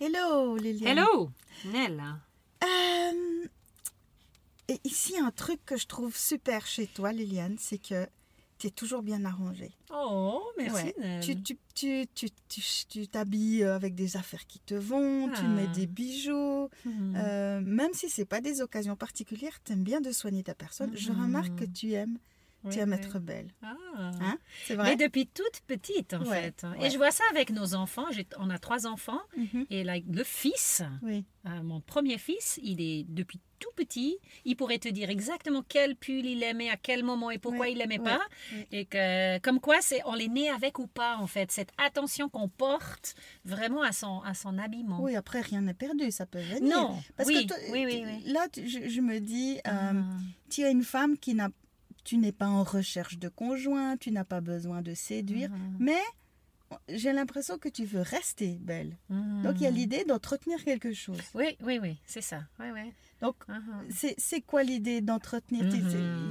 [0.00, 0.98] Hello Liliane.
[0.98, 1.30] Hello,
[1.72, 2.02] Nel.
[2.62, 3.46] Euh,
[4.68, 8.06] et ici, un truc que je trouve super chez toi, Liliane, c'est que
[8.58, 9.72] tu es toujours bien arrangée.
[9.92, 10.74] Oh, merci.
[10.86, 10.94] Ouais.
[10.98, 11.22] Nel.
[11.22, 12.06] Tu tu- tu-
[12.48, 15.48] tu- tu- t'habilles avec des affaires qui te vont, tu Ah.
[15.48, 16.68] mets des bijoux.
[16.84, 17.14] Mhm.
[17.16, 20.94] Euh, même si c'est pas des occasions particulières, tu aimes bien de soigner ta personne.
[20.96, 21.22] Je Mhm.
[21.22, 22.18] remarque que tu aimes,
[22.66, 22.96] Oui, tu aimes oui.
[22.96, 23.48] être belle.
[23.62, 23.74] Ah.
[23.98, 26.66] Hein C'est Mais depuis toute petite, en Ouais, fait.
[26.78, 26.86] ouais.
[26.86, 28.04] Et je vois ça avec nos enfants.
[28.38, 29.20] On a trois enfants.
[29.36, 29.66] Mhm.
[29.70, 31.24] Et là, le fils, Oui.
[31.46, 34.18] euh, mon premier fils, il est depuis tout petit.
[34.44, 37.72] Il pourrait te dire exactement quel pull il aimait, à quel moment et pourquoi Ouais,
[37.72, 38.20] il l'aimait pas.
[38.70, 41.50] Et que, comme quoi, c'est on est né avec ou pas, en fait.
[41.50, 43.14] Cette attention qu'on porte
[43.46, 45.00] vraiment à son, à son habillement.
[45.00, 46.76] Oui, après, rien n'est perdu, ça peut venir.
[46.76, 48.30] Non, Parce oui, que toi, oui, oui, oui.
[48.30, 49.92] là, je, je me dis, euh, Ah.
[50.50, 51.48] tu es une femme qui n'a,
[52.06, 55.58] tu n'es pas en recherche de conjoint, tu n'as pas besoin de séduire, Ah.
[55.80, 55.98] mais
[56.88, 58.96] j'ai l'impression que tu veux rester belle.
[59.08, 59.42] Mhm.
[59.42, 61.18] Donc il y a l'idée d'entretenir quelque chose.
[61.34, 62.40] Oui, oui, oui, c'est ça.
[62.60, 62.92] Oui, oui.
[63.20, 63.88] Donc Mhm.
[64.18, 65.78] c'est, quoi l'idée d'entretenir c'est-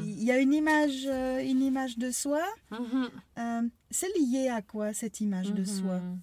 [0.06, 2.44] Il y a une image, euh, une image de soi.
[2.72, 3.10] Mhm.
[3.40, 3.62] Euh,
[3.92, 6.00] c'est lié à quoi cette image de soi?
[6.00, 6.20] Mhm.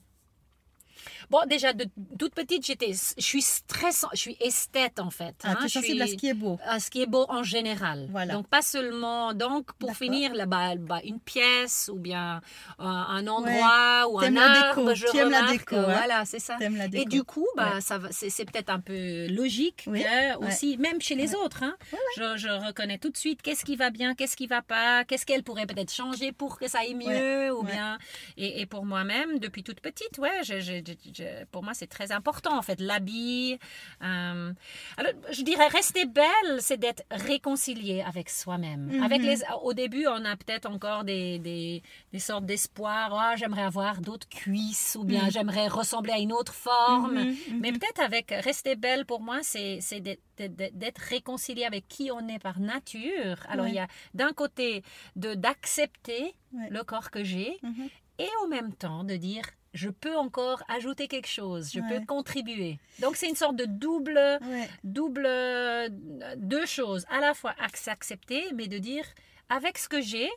[1.32, 1.86] Bon, déjà, de
[2.18, 5.34] toute petite, j'étais, je suis très, sen- je suis esthète en fait.
[5.44, 5.56] Ah, hein.
[5.60, 6.58] tu es Je sensible à ce qui est beau.
[6.66, 8.06] à ce qui est beau en général.
[8.10, 8.34] Voilà.
[8.34, 9.32] Donc pas seulement.
[9.32, 12.42] Donc pour finir, là, bah, une pièce ou bien
[12.80, 15.82] euh, un endroit ou un la arbre, déco, je tu aimes la déco, hein.
[15.84, 16.56] Voilà, c'est ça.
[16.58, 17.80] T'aimes la Et du coup, bah, Ouais.
[17.80, 20.46] ça c'est, c'est peut-être un peu logique Oui, que ouais.
[20.46, 21.74] aussi, même chez les autres, hein,
[22.18, 25.24] Je, je reconnais tout de suite qu'est-ce qui va bien, qu'est-ce qui va pas, qu'est-ce
[25.24, 27.96] qu'elle pourrait peut-être changer pour que ça aille mieux ou bien.
[28.36, 32.56] Et, et pour moi-même, depuis toute petite, ouais, je- je- pour moi c'est très important
[32.58, 33.58] en fait l'habit.
[34.02, 34.52] euh,
[34.96, 38.86] alors, je dirais rester belle, c'est d'être réconcilié avec soi-même.
[38.92, 39.02] Mhm.
[39.02, 43.12] Avec les, au début, on a peut-être encore des, des, des sortes d'espoir.
[43.14, 45.30] Ah, j'aimerais avoir d'autres cuisses ou bien Mhm.
[45.30, 47.18] j'aimerais ressembler à une autre forme.
[47.18, 47.36] Mhm.
[47.60, 52.58] Mais peut-être avec rester belle pour moi, c'est d'être- réconcilié avec qui on est par
[52.60, 53.36] nature.
[53.48, 53.72] Alors Ouais.
[53.72, 54.82] il y a d'un côté
[55.16, 56.68] de d'accepter Ouais.
[56.70, 57.58] le corps que j'ai
[58.18, 59.44] et en même temps de dire
[59.74, 62.00] je peux encore ajouter quelque chose, je Ouais.
[62.00, 62.78] peux contribuer.
[63.00, 64.68] Donc c'est une sorte de double Ouais.
[64.84, 65.88] double euh,
[66.36, 69.04] deux choses, à la fois ac- s'accepter mais de dire
[69.48, 70.28] avec ce que j'ai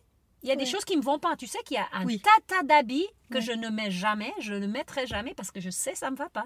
[0.44, 1.36] il y a des choses qui me vont pas.
[1.36, 2.22] Tu sais qu'il y a un Oui.
[2.22, 5.96] tata d'habits que je ne mets jamais, je ne mettrai jamais parce que je sais
[5.96, 6.46] ça me va pas.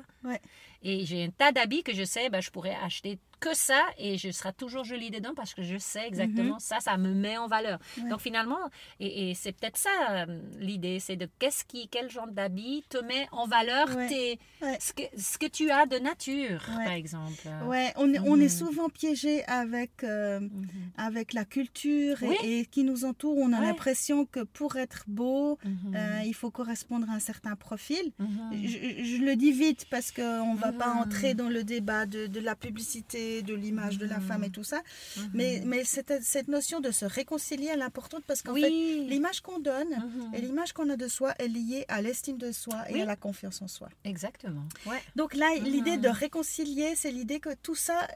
[0.81, 4.17] Et j'ai un tas d'habits que je sais, ben, je pourrais acheter que ça et
[4.17, 7.47] je serai toujours jolie dedans parce que je sais exactement ça, ça me met en
[7.47, 7.79] valeur.
[7.97, 8.03] Mhm.
[8.03, 8.09] Ouais.
[8.09, 8.57] Donc finalement,
[8.99, 12.97] et, et c'est peut-être ça euh, l'idée, c'est de qu'est-ce qui, quel genre d'habit te
[12.97, 14.07] met en valeur Ouais.
[14.09, 14.77] tes, Ouais.
[14.81, 17.47] ce, que, ce que tu as de nature, par exemple.
[17.65, 18.49] Ouais, on est, on est Mhm.
[18.49, 20.67] souvent piégé avec, euh, Mhm.
[20.97, 22.35] avec la culture et, Oui.
[22.43, 23.37] et qui nous entoure.
[23.37, 25.95] On a l'impression que pour être beau, Mhm.
[25.95, 28.11] euh, il faut correspondre à un certain profil.
[28.19, 28.51] Mhm.
[28.65, 30.99] Je, je le dis vite parce qu'on ne va pas Mhm.
[31.01, 34.27] entrer dans le débat de, de la publicité, de l'image de la Mhm.
[34.27, 34.81] femme et tout ça.
[35.17, 35.29] Mhm.
[35.33, 38.61] Mais, mais cette, cette notion de se réconcilier, elle est importante parce qu'en oui.
[38.61, 40.33] fait, l'image qu'on donne Mhm.
[40.35, 43.01] et l'image qu'on a de soi est liée à l'estime de soi et Oui.
[43.01, 43.89] à la confiance en soi.
[44.03, 44.63] Exactement.
[44.85, 45.01] Ouais.
[45.15, 48.07] Donc là, l'idée de réconcilier, c'est l'idée que tout ça,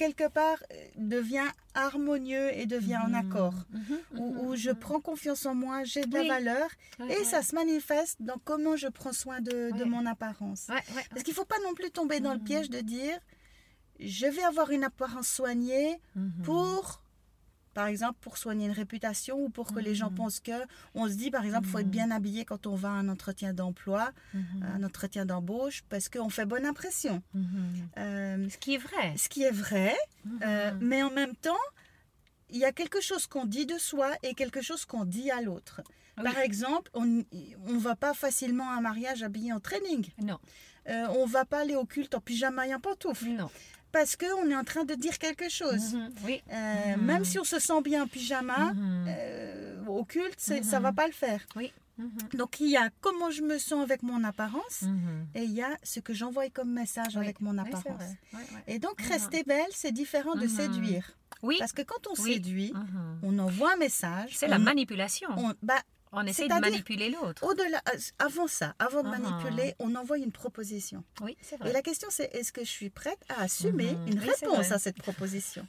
[0.00, 3.54] quelque part, euh, devient harmonieux et devient en accord.
[3.70, 3.98] Mhm.
[4.18, 4.56] Où, où Mhm.
[4.56, 6.26] je prends confiance en moi, j'ai de Oui.
[6.26, 6.68] la valeur
[6.98, 7.24] Ouais, et ouais.
[7.24, 10.62] ça se manifeste dans comment je prends soin de, de mon apparence.
[11.10, 12.44] Parce qu'il ne faut pas non plus tomber dans le Mhm.
[12.50, 13.18] piège de dire
[13.98, 16.42] je vais avoir une apparence soignée Mhm.
[16.44, 17.02] pour,
[17.80, 20.16] par exemple, pour soigner une réputation ou pour que les gens Mhm.
[20.16, 20.58] pensent que,
[20.94, 21.90] on se dit par exemple, il faut être Mhm.
[22.00, 24.42] bien habillé quand on va à un entretien d'emploi, Mhm.
[24.74, 27.22] un entretien d'embauche, parce qu'on fait bonne impression.
[27.32, 27.88] Mhm.
[27.96, 29.14] Euh, Ce qui est vrai.
[29.16, 29.94] ce qui est vrai,
[30.42, 30.78] euh, Mhm.
[30.82, 31.64] mais en même temps,
[32.50, 35.40] il y a quelque chose qu'on dit de soi et quelque chose qu'on dit à
[35.40, 35.80] l'autre.
[36.18, 36.24] Oui.
[36.24, 40.04] Par exemple, on ne va pas facilement à un mariage habillé en training.
[40.22, 40.38] Non,
[40.88, 43.28] Euh, on va pas aller au culte en pyjama et en pantoufles.
[43.42, 43.50] non.
[43.92, 45.94] Parce qu'on est en train de dire quelque chose.
[45.94, 46.10] Mhm.
[46.24, 46.42] Oui.
[46.52, 46.96] Euh.
[46.96, 49.06] Même si on se sent bien en pyjama, Mhm.
[49.08, 50.82] euh, au culte, c'est- ça Mhm.
[50.84, 51.40] va pas le faire.
[51.56, 51.72] Oui.
[51.98, 52.10] Mhm.
[52.34, 54.84] Donc il y a comment je me sens avec mon apparence
[55.34, 57.24] et il y a ce que j'envoie comme message Oui.
[57.24, 58.02] avec mon apparence.
[58.66, 61.12] Et donc rester belle, c'est différent de séduire.
[61.42, 61.56] Oui.
[61.58, 62.72] Parce que quand on séduit,
[63.22, 64.36] on envoie un message.
[64.36, 65.28] C'est on, la manipulation.
[65.36, 65.80] on- bah,
[66.12, 67.44] On essaie de manipuler l'autre.
[67.44, 69.20] Au-delà, euh, avant ça, avant de Mhm.
[69.22, 71.04] manipuler, on envoie une proposition.
[71.22, 71.72] Oui, c'est Et vrai.
[71.72, 74.12] la question, c'est est-ce que je suis prête à assumer Mhm.
[74.14, 75.66] une Oui, réponse à cette proposition?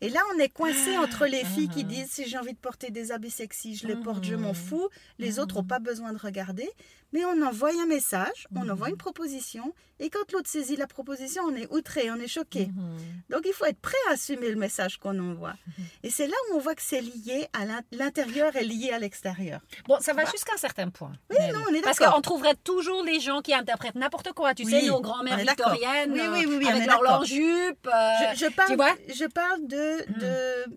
[0.00, 1.88] Et là, on est coincé entre les filles qui Mhm.
[1.90, 4.02] disent si j'ai envie de porter des habits sexy, je les Mhm.
[4.02, 4.88] porte, je m'en fous.
[5.18, 5.68] Les autres n'ont Mhm.
[5.68, 6.68] pas besoin de regarder.
[7.12, 8.70] Mais on envoie un message, on Mhm.
[8.72, 9.72] envoie une proposition.
[10.00, 12.66] Et quand l'autre saisit la proposition, on est outré, on est choqué.
[12.66, 12.98] Mhm.
[13.30, 15.54] Donc il faut être prêt à assumer le message qu'on envoie.
[16.02, 18.98] Et c'est là où on voit que c'est lié à l'in- l'intérieur est lié à
[18.98, 19.60] l'extérieur.
[19.86, 21.12] Bon, ça va jusqu'à un certain point.
[21.30, 22.14] Oui, non, on est Parce d'accord.
[22.16, 24.52] qu'on trouverait toujours les gens qui interprètent n'importe quoi.
[24.52, 25.72] Tu sais, Oui, nos grand-mères est d'accord.
[25.72, 27.88] victoriennes, Oui, oui, oui, oui, euh, avec leur longue jupe.
[27.88, 28.94] Je, je parle, tu vois?
[29.14, 30.18] je parle de, Mm.
[30.18, 30.76] de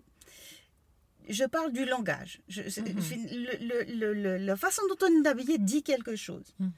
[1.28, 2.40] je parle du langage.
[2.48, 2.96] Je- Mhm.
[3.60, 6.54] le- le- le- la façon dont on est habillé dit quelque chose.
[6.58, 6.68] Mm.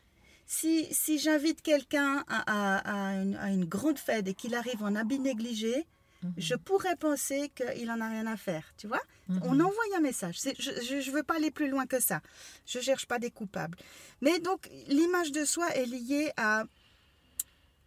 [0.52, 2.78] Si, si j'invite quelqu'un à, à-
[3.12, 5.86] à une, à une grande fête et qu'il arrive en habit négligé,
[6.22, 6.32] Mhm.
[6.36, 9.00] je pourrais penser qu'il en a rien à faire, tu vois?
[9.28, 9.40] Mhm.
[9.44, 10.38] On envoie un message.
[10.58, 12.20] Je ne veux pas aller plus loin que ça.
[12.66, 13.78] Je ne cherche pas des coupables.
[14.20, 16.64] Mais donc, l'image de soi est liée à,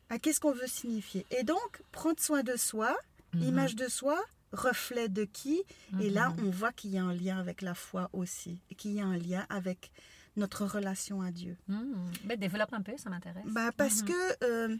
[0.09, 1.25] à qu'est-ce qu'on veut signifier.
[1.38, 2.95] Et donc, prendre soin de soi,
[3.33, 3.44] Mhm.
[3.50, 4.18] Image de soi,
[4.51, 5.62] reflet de qui?
[6.01, 9.01] Et là, on voit qu'il y a un lien avec la foi aussi, qu'il y
[9.01, 9.92] a un lien avec
[10.35, 11.56] notre relation à Dieu.
[11.68, 13.44] Ben, développe un peu, ça m'intéresse.
[13.47, 14.07] Bah, parce Mhm.
[14.07, 14.77] que euh,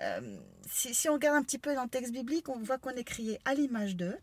[0.00, 0.36] euh,
[0.68, 3.04] si, si on regarde un petit peu dans le texte biblique, on voit qu'on est
[3.04, 4.16] créé à l'image d'eux,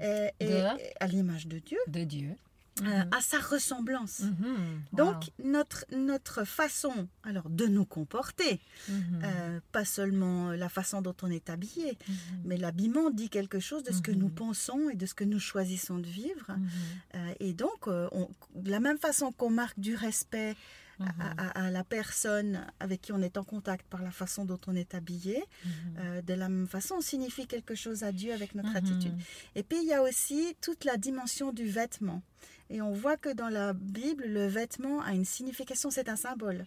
[0.00, 0.80] et, et- De?
[0.80, 2.34] et à l'image de Dieu, De Dieu.
[2.82, 4.20] Euh, à sa ressemblance.
[4.20, 4.82] Mhm.
[4.92, 9.20] Donc, notre, notre façon alors, de nous comporter, Mhm.
[9.24, 12.14] euh, pas seulement la façon dont on est habillé, Mhm.
[12.44, 14.18] mais l'habillement dit quelque chose de ce que Mhm.
[14.18, 16.50] nous pensons et de ce que nous choisissons de vivre.
[16.50, 16.68] Mhm.
[17.14, 20.54] Euh, et donc, on- de la même façon qu'on marque du respect
[20.98, 21.10] à- Mhm.
[21.38, 24.74] à, à la personne avec qui on est en contact par la façon dont on
[24.74, 25.70] est habillé, Mhm.
[25.98, 28.76] euh, de la même façon, on signifie quelque chose à Dieu avec notre Mhm.
[28.76, 29.14] attitude.
[29.54, 32.22] Et puis, il y a aussi toute la dimension du vêtement.
[32.70, 36.66] Et on voit que dans la Bible, le vêtement a une signification, c'est un symbole.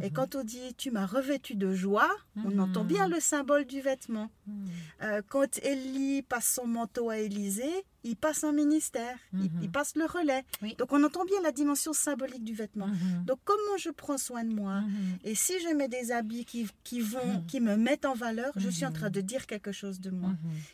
[0.00, 0.12] Et Mhm.
[0.12, 2.60] quand on dit tu m'as revêtu de joie, on Mhm.
[2.60, 4.30] entend bien le symbole du vêtement.
[4.46, 4.68] Mhm.
[5.02, 9.94] Euh, quand Élie passe son manteau à Élisée, il passe un ministère, il- il, passe
[9.96, 10.44] le relais.
[10.62, 10.74] Oui.
[10.76, 12.88] Donc on entend bien la dimension symbolique du vêtement.
[13.26, 14.82] Donc comment je prends soin de moi
[15.24, 18.68] et si je mets des habits qui, qui vont, qui me mettent en valeur, je
[18.70, 20.30] suis en train de dire quelque chose de moi.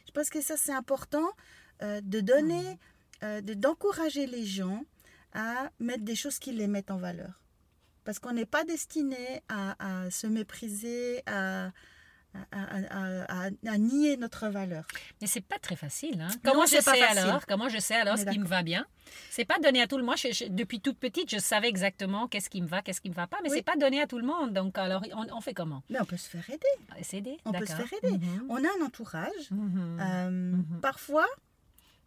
[0.06, 1.28] Je pense que ça c'est important
[1.82, 2.64] euh, de donner,
[3.22, 4.84] euh, de- d'encourager les gens
[5.34, 7.40] à mettre des choses qui les mettent en valeur.
[8.04, 11.70] Parce qu'on n'est pas destiné à, à se mépriser, à,
[12.52, 14.86] à, nier notre valeur.
[15.20, 16.20] Mais c'est pas très facile.
[16.20, 16.28] Hein?
[16.44, 17.18] Comment je sais facile.
[17.18, 17.46] alors?
[17.46, 18.86] Comment je sais alors ce qui me va bien?
[19.30, 20.16] C'est pas donné à tout le monde.
[20.16, 23.14] Je- je- depuis toute petite, je savais exactement qu'est-ce qui me va, qu'est-ce qui me
[23.14, 23.56] va pas, mais Oui.
[23.58, 24.52] c'est pas donné à tout le monde.
[24.52, 25.82] Donc alors, on, on fait comment?
[25.88, 27.02] Mais on peut se faire aider.
[27.04, 28.18] S'aider On peut se faire aider.
[28.18, 28.46] Mhm.
[28.50, 29.50] On a un entourage.
[29.50, 29.98] Mhm.
[30.00, 30.80] Euh, Mhm.
[30.82, 31.26] Parfois,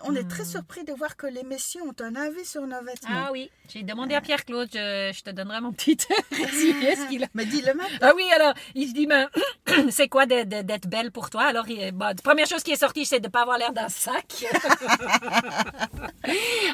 [0.06, 0.50] on est très Mhm.
[0.50, 3.10] surpris de voir que les messieurs ont un avis sur nos vêtements.
[3.28, 5.98] Ah oui, j'ai demandé à Pierre-Claude, je, je te donnerai mon petit
[6.32, 6.96] résumé.
[6.96, 7.98] ce qu'il a- Mais dis-le maintenant.
[8.02, 9.30] Ah oui, alors, il se dit, ben,
[9.90, 11.44] c'est quoi d'être- belle pour toi?
[11.44, 13.90] Alors, il, la première chose qui est sortie, c'est de ne pas avoir l'air d'un
[13.90, 14.46] sac.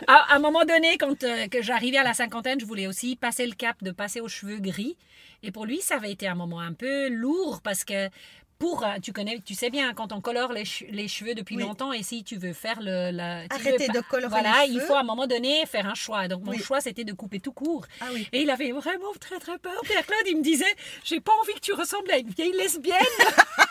[0.08, 3.16] à, à un moment donné, quand euh, que j'arrivais à la cinquantaine, je voulais aussi
[3.16, 4.98] passer le cap de passer aux cheveux gris.
[5.44, 8.10] Et pour lui, ça avait été un moment un peu lourd parce que
[8.60, 11.56] pour, euh, tu connais, tu sais bien, quand on colore les, che- les cheveux depuis
[11.58, 11.64] Oui.
[11.64, 13.12] longtemps et si tu veux faire le...
[13.12, 14.88] la- Arrêter veux de colorer Voilà, les il cheveux.
[14.88, 16.28] faut à un moment donné faire un choix.
[16.28, 16.60] Donc, mon Oui.
[16.60, 17.86] choix, c'était de couper tout court.
[18.02, 18.28] Ah oui.
[18.34, 19.80] Et il avait vraiment très très peur.
[19.84, 20.66] Pierre-Claude, il me disait,
[21.04, 22.96] j'ai pas envie que tu ressembles à une vieille lesbienne.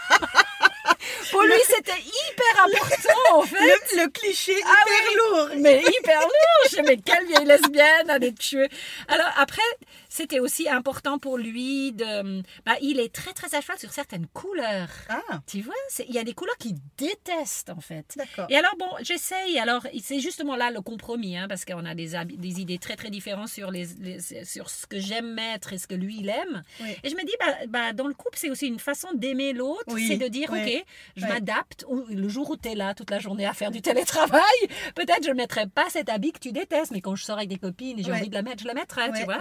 [1.31, 3.59] Pour lui, c'était hyper important, en fait.
[3.97, 5.49] Le, le cliché hyper lourd.
[5.59, 6.71] Mais hyper lourd.
[6.71, 8.69] Je dis, mais quelle vieille lesbienne à des cheveux.
[9.09, 9.63] Alors après,
[10.09, 12.43] c'était aussi important pour lui de...
[12.65, 14.89] Bah, il est très très à cheval sur certaines couleurs.
[15.09, 15.75] Ah, Tu vois,
[16.09, 18.07] il y a des couleurs qu'il déteste, en fait.
[18.17, 18.47] d'accord.
[18.49, 19.59] Et alors, bon, j'essaye.
[19.59, 23.11] Alors, c'est justement là le compromis, hein, parce qu'on a des, des idées très, très
[23.11, 26.63] différentes sur, les, les- sur ce que j'aime mettre et ce que lui, il aime.
[26.81, 26.97] Oui.
[27.03, 29.85] Et je me dis, bah, bah, dans le couple, c'est aussi une façon d'aimer l'autre.
[29.89, 30.85] Oui, C'est de dire, oui, OK,
[31.17, 31.85] je m'adapte.
[31.89, 34.43] Ou le jour où tu es là toute la journée à faire du télétravail,
[34.95, 37.49] peut-être je ne mettrai pas cet habit que tu détestes, mais quand je sors avec
[37.49, 38.19] des copines et j'ai Ouais.
[38.19, 39.41] envie de la mettre, je la mettrai, tu vois.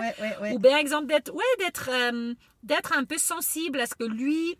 [0.52, 4.58] Ou bien, exemple, d'être ouais, d'être euh, d'être un peu sensible à ce que lui,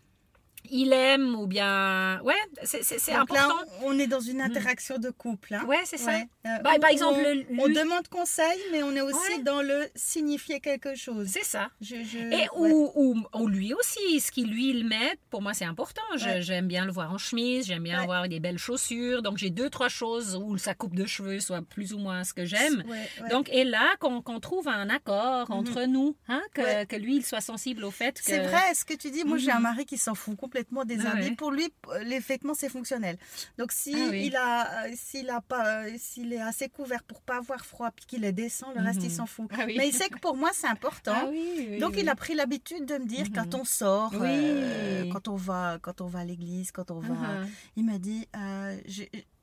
[0.70, 2.20] il aime, ou bien...
[2.22, 3.54] Ouais, c'est là, important.
[3.84, 5.54] on est dans une interaction de couple.
[5.54, 5.64] Hein.
[5.66, 6.10] Ouais, c'est ça.
[6.12, 6.26] Ouais.
[6.46, 9.42] Euh, Bah, par exemple, on, le- on demande conseil, mais on est aussi Ouais.
[9.42, 11.28] dans le signifier quelque chose.
[11.30, 11.68] C'est ça.
[11.80, 12.72] Je, je- Et ouais.
[12.94, 16.02] ou, ou, lui aussi, ce qui lui il met, pour moi c'est important.
[16.16, 19.22] J'aime bien le voir en chemise, j'aime bien avoir des belles chaussures.
[19.22, 22.34] Donc j'ai deux, trois choses où sa coupe de cheveux soit plus ou moins ce
[22.34, 22.82] que j'aime.
[23.30, 27.40] Donc, et là, qu'on trouve un accord entre nous, hein, que, que lui, il soit
[27.40, 28.24] sensible au fait que...
[28.24, 29.24] C'est vrai, ce que tu dis.
[29.24, 29.62] Moi, j'ai un Mhm.
[29.62, 31.28] mari qui s'en fout complètement des Ah habits.
[31.30, 31.34] ouais.
[31.36, 33.16] Pour lui, euh, les vêtements, c'est fonctionnel.
[33.58, 34.26] Donc, si Ah oui.
[34.26, 37.90] il a, euh, s'il a pas, euh, s'il est assez couvert pour pas avoir froid,
[37.90, 39.16] puis qu'il est décent, le reste, il Mhm.
[39.16, 39.48] s'en fout.
[39.52, 39.74] Ah oui.
[39.76, 41.12] Mais il sait que pour moi, c'est important.
[41.14, 43.32] Ah oui, oui, Donc il a pris l'habitude de me dire Mhm.
[43.34, 44.20] quand on sort, Oui.
[44.30, 47.44] euh, quand on va, quand on va à l'église, quand on va, Ah,
[47.76, 49.02] il m'a dit, euh, je,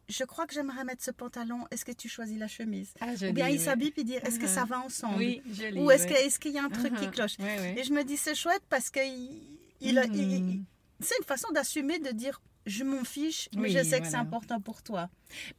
[0.10, 1.66] je crois que j'aimerais mettre ce pantalon.
[1.72, 2.94] Est-ce que tu choisis la chemise?
[3.02, 4.66] Ah, Ou bien il s'habille puis dire, est-ce que ça Ah.
[4.66, 5.18] va ensemble?
[5.18, 5.80] Oui, joli.
[5.80, 7.40] Ou est-ce que- est-ce qu'il y a un truc qui Ah, cloche?
[7.40, 7.76] Ouais, ouais.
[7.80, 9.42] Et je me dis, c'est chouette parce que il,
[9.82, 10.50] il a- il- Mhm.
[10.50, 10.64] il-
[11.00, 14.16] c'est une façon d'assumer, de dire, je m'en fiche, mais Oui, je sais que c'est
[14.16, 15.10] important pour toi.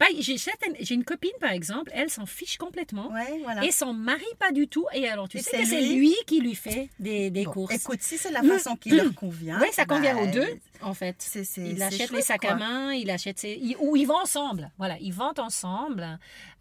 [0.00, 3.12] Bah, j'ai j'ai une copine, par exemple, elle s'en fiche complètement.
[3.12, 3.62] Ouais, voilà.
[3.64, 4.86] Et son mari, pas du tout.
[4.94, 7.52] Et alors, tu Et sais c'est que c'est lui qui lui fait des, des Bon,
[7.52, 7.74] courses.
[7.74, 8.48] Écoute, si c'est la Mm.
[8.48, 9.60] façon qui leur convient.
[9.60, 10.48] oui, ça convient bah, aux deux,
[10.80, 11.16] en fait.
[11.18, 12.52] C'est, c'est, Il achète les sacs quoi.
[12.52, 13.58] à main, il achète ses...
[13.60, 14.70] il- ou ils vont ensemble.
[14.78, 16.02] Voilà, ils vendent ensemble.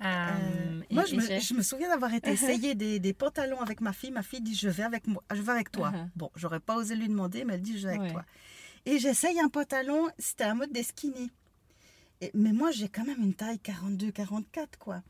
[0.01, 2.33] Euh, Euh, et- moi, je et me, je me souviens d'avoir été Uh-huh.
[2.33, 4.11] essayer des, des pantalons avec ma fille.
[4.11, 5.91] Ma fille dit Je vais avec, moi, je vais avec toi.
[5.95, 6.07] Uh-huh.
[6.17, 8.11] Bon, j'aurais pas osé lui demander, mais elle dit Je vais avec Ouais.
[8.11, 8.25] toi.
[8.85, 11.31] Et j'essaye un pantalon, c'était un mode des skinny.
[12.21, 15.03] Et- mais moi, j'ai quand même une taille 42-44, quoi.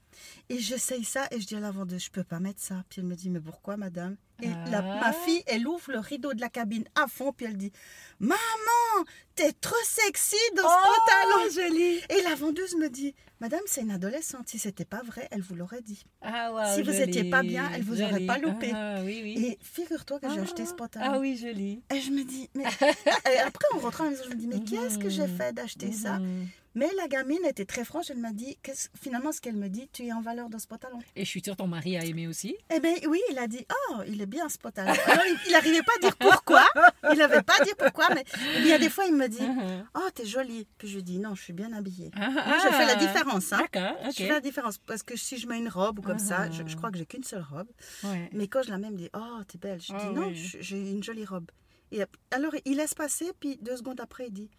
[0.50, 2.84] Et j'essaye ça et je dis à la vendeuse Je peux pas mettre ça.
[2.90, 4.16] Puis elle me dit Mais pourquoi, madame?
[4.44, 5.00] Et la- Ah.
[5.00, 7.72] ma fille, elle ouvre le rideau de la cabine à fond, puis elle dit
[8.20, 11.46] Maman, t'es trop sexy dans ce pantalon.
[11.46, 12.00] Oh, joli.
[12.10, 14.48] Et la vendeuse me dit, Madame, c'est une adolescente.
[14.48, 16.06] Si c'était pas vrai, elle vous l'aurait dit.
[16.22, 18.72] Ah, wow, Si vous joli, étiez pas bien, elle vous aurait pas loupé.
[18.74, 19.46] Ah, oui, oui.
[19.46, 21.06] Et figure-toi que j'ai acheté ce pantalon.
[21.14, 21.82] Ah oui, joli.
[21.94, 22.64] Et je me dis, mais
[23.34, 25.52] et après en rentrant à la maison, je me dis, mais qu'est-ce que j'ai fait
[25.54, 26.48] d'acheter ça Mhm.
[26.76, 28.10] Mais la gamine était très franche.
[28.10, 30.66] Elle m'a dit, qu'est-ce- finalement, ce qu'elle me dit, tu es en valeur dans ce
[30.68, 31.00] pantalon.
[31.16, 32.56] Et je suis sûre ton mari a aimé aussi.
[32.74, 34.92] Eh bien, oui, il a dit, oh, il est bien ce pantalon.
[35.06, 36.66] Alors, il n'arrivait pas à dire pourquoi.
[37.12, 38.24] Il n'avait pas à dire pourquoi, mais
[38.58, 39.86] il y a des fois, il me dit, Mhm.
[39.96, 40.68] oh, t'es jolie.
[40.78, 42.10] Puis je dis, non, je suis bien habillée.
[42.16, 42.96] Ah, Moi, je fais la ah.
[42.96, 43.54] différence.
[43.54, 43.62] Hein.
[43.72, 46.50] D'accord, Je fais la différence parce que si je mets une robe ou comme ça,
[46.52, 47.68] je, je crois que j'ai qu'une seule robe.
[48.04, 48.30] Ouais.
[48.34, 49.80] Mais quand je la mets, il me dit Oh, t'es belle.
[49.82, 50.36] Je Ah dis Non, oui.
[50.60, 51.52] j'ai une jolie robe.
[51.92, 52.02] Et
[52.32, 54.50] alors, il laisse passer, puis deux secondes après, il dit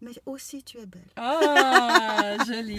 [0.00, 1.02] Mais aussi, tu es belle.
[1.18, 2.78] Oh, joli.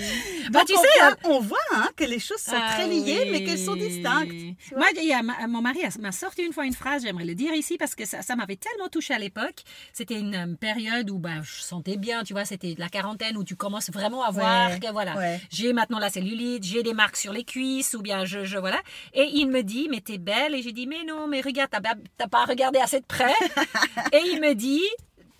[0.51, 3.21] Bah, tu on, sais, voit, on voit hein, que les choses sont Ah très liées,
[3.23, 3.29] oui.
[3.31, 4.31] mais qu'elles sont distinctes.
[4.75, 7.33] Moi, il y a ma- mon mari m'a sorti une fois une phrase, j'aimerais le
[7.35, 9.63] dire ici parce que ça, ça m'avait tellement touché à l'époque.
[9.93, 13.43] C'était une euh, période où ben, je sentais bien, tu vois, c'était la quarantaine où
[13.43, 15.41] tu commences vraiment à voir Ouais, que voilà, ouais.
[15.49, 18.81] j'ai maintenant la cellulite, j'ai des marques sur les cuisses ou bien je, je voilà.
[19.13, 20.53] Et il me dit, mais t'es belle.
[20.55, 21.71] Et j'ai dit, mais non, mais regarde,
[22.17, 23.33] t'as pas regardé assez de près.
[24.13, 24.83] Et il me dit,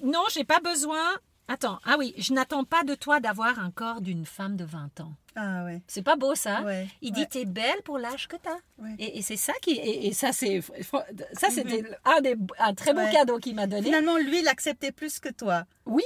[0.04, 1.04] non, j'ai pas besoin.
[1.48, 5.02] Attends, ah oui, je n'attends pas de toi d'avoir un corps d'une femme de 20
[5.02, 5.14] ans.
[5.36, 5.82] Ah ouais.
[5.88, 8.56] C'est pas beau ça Ouais, Il dit t'es belle pour l'âge que t'as.
[8.78, 8.96] Ouais.
[9.00, 10.62] Et, et c'est ça qui et, et ça c'est
[11.34, 13.84] ça c'était un des un très beau cadeau qu'il m'a donné.
[13.84, 15.66] Finalement, lui, il acceptait plus que toi.
[15.86, 16.04] Oui,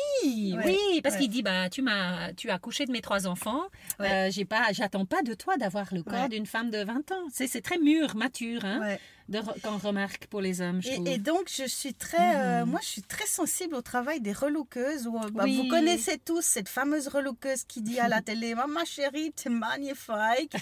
[0.65, 3.63] oui, parce qu'il dit bah tu m'as tu as accouché de mes trois enfants.
[4.01, 7.25] Euh, j'ai pas j'attends pas de toi d'avoir le corps d'une femme de 20 ans.
[7.31, 8.97] C'est c'est très mûr, mature hein,
[9.63, 10.89] qu'on remarque pour les hommes, je.
[10.89, 12.71] Et, et donc, je suis très, euh, Mhm.
[12.71, 15.05] moi, je suis très sensible au travail des relookeuses.
[15.05, 15.55] où, euh, bah, Oui.
[15.55, 19.18] Vous connaissez tous cette fameuse relookeuse qui dit à la télé Maman chérie,
[19.49, 20.53] magnifique.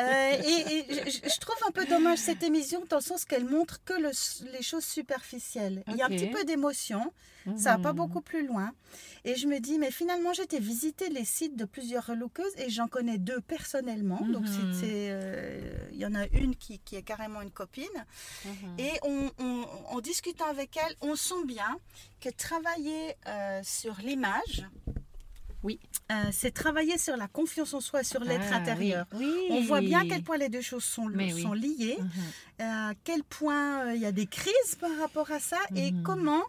[0.00, 3.82] Euh, et et je, trouve un peu dommage cette émission dans le sens qu'elle montre
[3.84, 5.82] que le- les choses superficielles.
[5.88, 7.12] Il y a un petit peu d'émotion,
[7.56, 7.96] ça va pas Mhm.
[7.98, 8.72] beaucoup plus loin.
[9.24, 12.88] Et je me dis, mais finalement, j'étais visiter les sites de plusieurs relookeuses et j'en
[12.88, 14.20] connais deux personnellement.
[14.26, 14.72] Donc, Mhm.
[14.78, 17.84] c'est, euh, il y en a une qui, qui est carrément une copine.
[18.44, 18.76] Mhm.
[18.78, 19.66] Et on- on-
[19.96, 21.78] en discutant avec elle, on sent bien
[22.20, 24.66] que travailler euh, sur l'image,
[25.62, 25.78] Oui.
[26.10, 29.06] euh, c'est travailler sur la confiance en soi, sur l'être Ah, intérieur.
[29.12, 29.26] Oui.
[29.26, 29.46] oui.
[29.50, 31.42] On voit bien à quel point les deux choses sont, Mais oui.
[31.42, 32.66] sont liées, Mhm.
[32.66, 36.02] à quel point euh, il y a des crises par rapport à ça et Mhm.
[36.02, 36.42] comment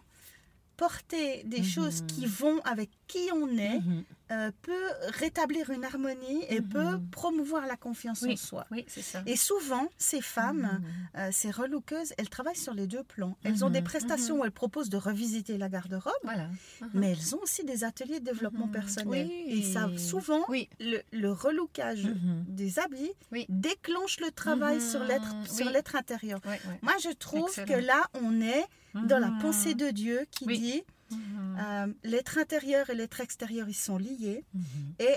[0.76, 1.64] porter des Mhm.
[1.64, 4.04] choses qui vont avec qui on est Mhm.
[4.30, 4.86] euh, peut
[5.18, 6.68] rétablir une harmonie et Mhm.
[6.68, 8.64] peut promouvoir la confiance en soi.
[8.70, 9.22] Oui, ça.
[9.26, 11.20] Et souvent, ces femmes, Mhm.
[11.20, 13.36] euh, ces relookeuses, elles travaillent sur les deux plans.
[13.44, 16.48] Elles ont des prestations où elles proposent de revisiter la garde-robe, Voilà.
[16.94, 19.26] Mais elles ont aussi des ateliers de développement personnel.
[19.28, 19.44] Oui.
[19.48, 20.68] Et ça, souvent, Oui.
[20.80, 22.06] le, le relookage
[22.48, 23.12] des habits
[23.50, 26.40] déclenche le travail sur l'être intérieur.
[26.80, 27.66] Moi, je trouve Excellent.
[27.66, 28.64] que là, on est
[28.94, 30.82] dans la pensée de Dieu qui Oui.
[31.16, 31.58] Mhm.
[31.60, 34.44] euh, l'être intérieur et l'être extérieur, ils sont liés.
[34.54, 34.62] Mhm.
[34.98, 35.16] Et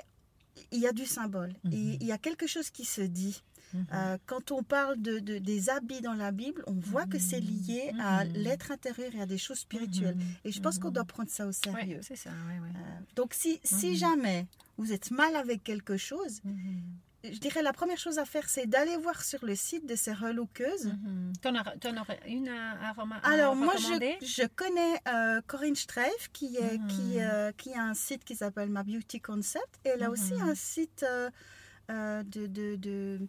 [0.72, 1.54] il y a du symbole.
[1.64, 1.72] Mhm.
[2.02, 3.42] Il y a quelque chose qui se dit.
[3.74, 3.86] Mhm.
[3.94, 7.42] Euh, quand on parle de, de- des habits dans la Bible, on voit que c'est
[7.42, 8.34] lié à Mhm.
[8.34, 10.16] l'être intérieur et à des choses spirituelles.
[10.16, 10.24] Mhm.
[10.46, 10.94] Et je pense qu'on Mhm.
[10.94, 11.98] doit prendre ça au sérieux.
[11.98, 12.70] Ouais, c'est ça, ouais, ouais.
[12.76, 13.96] Euh, donc si, si Mhm.
[13.96, 14.48] jamais
[14.78, 16.82] vous êtes mal avec quelque chose, Mhm.
[17.34, 20.14] Je dirais la première chose à faire, c'est d'aller voir sur le site de ces
[20.14, 20.88] relookeuses.
[20.88, 21.34] Mhm.
[21.42, 26.30] T'en aurais, t'en aurais une à, à Alors moi, je, je connais euh, Corinne Streif
[26.34, 26.88] qui, est, Mhm.
[26.88, 29.80] qui, euh, qui a un site qui s'appelle Ma Beauty Concept.
[29.86, 30.50] Et elle a aussi Mhm.
[30.50, 31.06] un site
[31.90, 32.48] euh, de...
[32.48, 33.20] de, de-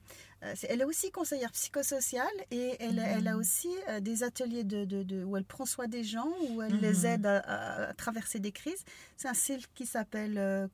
[0.54, 3.40] c'est- elle est aussi conseillère psychosociale et elle, elle a Mhm.
[3.40, 3.68] aussi
[4.00, 6.80] des ateliers de, de- de- où elle prend soin des gens, où elle Mhm.
[6.80, 8.84] les aide à, traverser des crises.
[9.16, 10.68] C'est un site qui s'appelle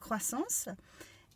[0.00, 0.68] Croissance.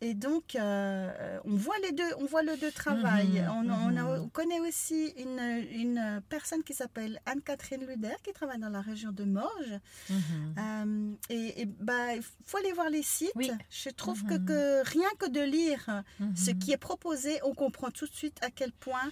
[0.05, 3.27] Et donc, euh, on voit les deux, on voit le deux travail.
[3.41, 4.23] Mhm, on, on a- mhm.
[4.25, 5.39] on connaît aussi une,
[5.71, 9.79] une personne qui s'appelle Anne-Catherine Luder, qui travaille dans la région de Morges.
[10.09, 10.55] Mhm.
[10.59, 13.31] Euh, et bah, il faut aller voir les sites.
[13.35, 13.49] Oui.
[13.69, 16.03] Je trouve que, que rien que de lire
[16.35, 19.09] ce qui est proposé, on comprend tout de suite à quel point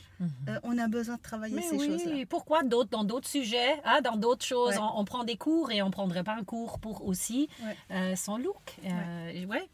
[0.50, 2.26] euh, on a besoin de travailler Mais ces oui, choses-là.
[2.30, 4.78] pourquoi d'autres, dans d'autres sujets, hein, dans d'autres choses, Ouais.
[4.82, 7.78] on, on prend des cours et on prendrait pas un cours pour aussi Ouais.
[7.92, 8.76] euh, son look.
[8.86, 9.70] Euh, et ouais.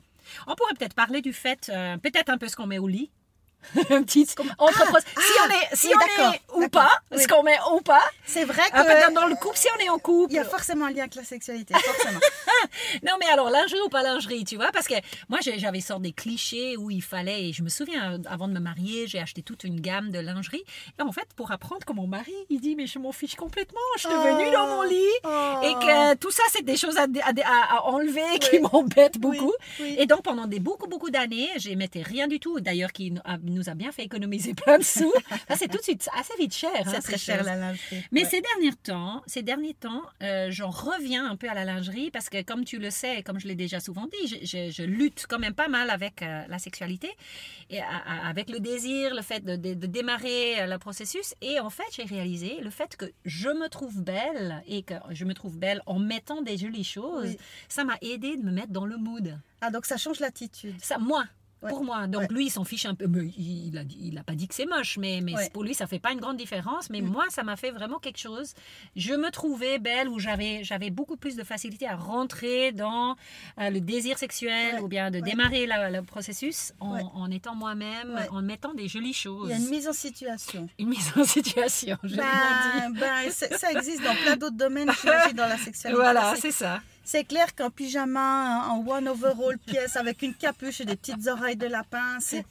[0.48, 3.12] On pourrait peut-être parler du fait, euh, peut-être un peu ce qu'on met au lit.
[3.90, 4.28] un petit
[4.60, 7.22] entre si ah, on est si oui, on est ou pas oui.
[7.22, 9.84] ce qu'on met ou pas C'est vrai Ah, que peut-être dans le couple si on
[9.84, 12.20] est en couple il y a forcément un lien avec la sexualité, forcément.
[13.04, 14.96] Non, mais alors, lingerie ou pas lingerie, tu vois Parce que
[15.30, 18.54] moi, j'ai- j'avais sorti des clichés où il fallait, et je me souviens, avant de
[18.54, 20.64] me marier, j'ai acheté toute une gamme de lingerie.
[21.00, 23.80] Et en fait, pour apprendre que mon mari, il dit, mais je m'en fiche complètement,
[23.98, 24.22] je suis Oh.
[24.22, 24.96] venue dans mon lit.
[25.24, 25.62] Oh.
[25.64, 29.54] Et que tout ça, c'est des choses à, à- à- à enlever qui m'embêtent beaucoup.
[29.80, 29.96] oui.
[29.98, 32.60] Et donc, pendant des beaucoup, beaucoup d'années, je mettais rien du tout.
[32.60, 33.12] D'ailleurs, qui
[33.44, 35.14] nous a- bien fait économiser plein de sous.
[35.56, 36.72] C'est tout de suite assez vite cher.
[36.76, 38.04] hein, c'est ces très cher la lingerie.
[38.12, 38.30] Mais Ouais.
[38.30, 42.30] ces derniers temps, ces derniers temps, euh, j'en reviens un peu à la lingerie parce
[42.30, 45.26] que, comme tu le sais, comme je l'ai déjà souvent dit, je, je- je lutte
[45.28, 47.10] quand même pas mal avec euh, la sexualité
[47.70, 47.80] et
[48.24, 51.34] avec le désir, le fait de, de- de démarrer euh, le processus.
[51.42, 55.26] Et en fait, j'ai réalisé le fait que je me trouve belle et que je
[55.26, 57.38] me trouve belle en mettant des jolies choses, Oui.
[57.68, 59.38] ça m'a aidé de me mettre dans le mood.
[59.62, 60.76] Ah, donc ça change l'attitude.
[60.82, 61.26] Ça, moi.
[61.64, 61.70] Ouais.
[61.72, 62.06] Pour moi.
[62.06, 62.28] Donc Ouais.
[62.30, 63.08] lui, il s'en fiche un peu.
[63.08, 65.50] Mais il a, dit- il a pas dit que c'est moche, mais, mais Ouais.
[65.52, 66.92] pour lui, ça fait pas une grande différence.
[66.92, 67.08] Mais Mm.
[67.10, 68.54] moi, ça m'a fait vraiment quelque chose.
[68.96, 73.16] Je me trouvais belle où j'avais, j'avais beaucoup plus de facilité à rentrer dans
[73.60, 78.42] euh, le désir sexuel ou bien de démarrer la- le processus en, étant moi-même, en
[78.44, 79.50] mettant des jolies choses.
[79.50, 80.70] Il y a une mise en situation.
[80.78, 85.36] Une mise en situation, je Ben, ben, c'est- ça existe dans plein d'autres domaines, j'imagine,
[85.36, 86.00] dans la sexualité.
[86.00, 86.82] Voilà, c'est ça.
[87.10, 91.56] C'est clair qu'en pyjama, en one overall pièce, avec une capuche et des petites oreilles
[91.56, 92.44] de lapin, c'est...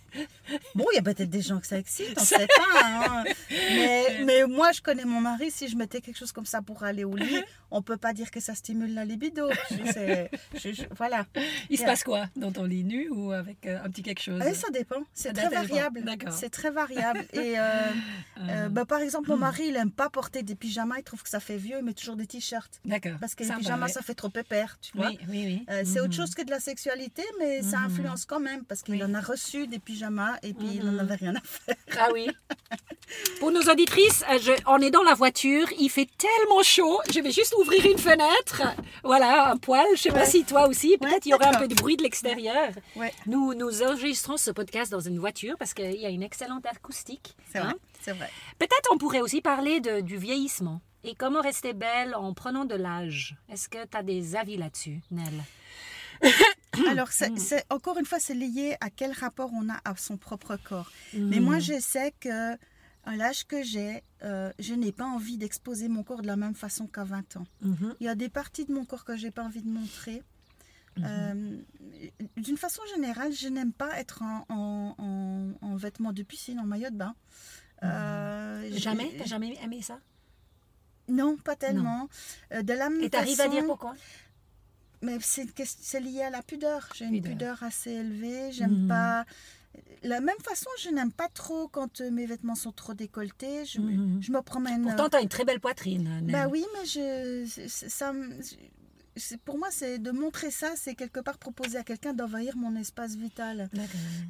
[0.74, 2.80] Bon, il y a peut-être des gens que ça excite, on ne sait pas.
[2.82, 3.24] hein.
[3.50, 6.84] Mais, mais moi, je connais mon mari, si je mettais quelque chose comme ça pour
[6.84, 9.50] aller au lit, on peut pas dire que ça stimule la libido.
[9.70, 11.26] Je- c'est- je- je- voilà.
[11.68, 14.42] Il se passe quoi dans ton lit nu ou avec euh, un petit quelque chose?
[14.48, 16.02] Eh, ça dépend, c'est très variable.
[16.30, 17.26] C'est très variable.
[17.34, 17.62] Et euh,
[18.40, 21.28] euh, bah, par exemple, mon mari, il aime pas porter des pyjamas, il trouve que
[21.28, 22.80] ça fait vieux, il met toujours des t-shirts.
[22.86, 23.18] D'accord.
[23.20, 25.08] Parce que les pyjamas, ça fait trop pépère, tu vois.
[25.08, 25.66] Oui, oui, oui.
[25.70, 26.04] Euh, c'est Mhm.
[26.06, 27.84] autre chose que de la sexualité, mais ça Mhm.
[27.86, 30.90] influence quand même parce qu'il en a reçu des pyjamas et puis il Mhm.
[30.92, 31.76] n'en avait rien à faire.
[31.98, 32.28] Ah oui.
[33.40, 37.20] Pour nos auditrices, euh, je- on est dans la voiture, il fait tellement chaud, je
[37.20, 38.62] vais juste ouvrir une fenêtre.
[39.04, 41.58] Voilà, un poil, je sais pas si toi aussi, peut-être Ouais, il y aurait un
[41.58, 42.70] peu de bruit de l'extérieur.
[42.96, 43.12] Ouais.
[43.26, 47.36] Nous, nous enregistrons ce podcast dans une voiture parce qu'il y a une excellente acoustique.
[47.52, 47.64] C'est hein.
[47.64, 48.30] vrai, c'est vrai.
[48.58, 52.74] Peut-être on pourrait aussi parler de- du vieillissement et comment rester belle en prenant de
[52.74, 53.36] l'âge?
[53.48, 55.42] Est-ce que tu as des avis là-dessus, Nell
[56.90, 57.38] Alors, Mm.
[57.70, 60.90] encore une fois, c'est lié à quel rapport on a à son propre corps.
[61.14, 61.28] Mm.
[61.28, 62.54] Mais moi, je sais que
[63.08, 66.54] à l'âge que j'ai, euh, je n'ai pas envie d'exposer mon corps de la même
[66.56, 67.46] façon qu'à 20 ans.
[67.62, 67.94] Mhm.
[68.00, 70.22] Il y a des parties de mon corps que j'ai pas envie de montrer.
[70.96, 71.04] Mhm.
[71.06, 71.56] Euh,
[72.36, 76.64] D'une façon générale, je n'aime pas être en, en- en- en vêtements de piscine, en
[76.64, 77.14] maillot de bain.
[77.84, 79.12] Euh, Jamais?
[79.18, 79.98] T'as jamais aimé ça?
[81.08, 82.08] Non, pas tellement.
[82.52, 83.94] Euh, de la même Et t'arrives à dire pourquoi?
[85.02, 86.88] Mais c'est lié à la pudeur.
[86.94, 87.62] J'ai une Pudeur.
[87.62, 88.50] assez élevée.
[88.52, 88.88] J'aime Mhm.
[88.88, 89.24] pas.
[90.02, 93.66] La même façon, je n'aime pas trop quand euh, mes vêtements sont trop décolletés.
[93.66, 94.22] Je, me- Mhm.
[94.22, 94.82] je me promène.
[94.82, 96.20] Pourtant, tu as une très belle poitrine.
[96.24, 98.12] Bah oui, mais je, ça,
[99.44, 103.14] pour moi, c'est de montrer ça, c'est quelque part proposer à quelqu'un d'envahir mon espace
[103.16, 103.68] vital.